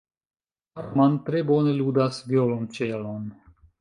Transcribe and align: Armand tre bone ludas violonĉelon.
Armand 0.83 1.21
tre 1.27 1.43
bone 1.51 1.73
ludas 1.81 2.23
violonĉelon. 2.33 3.29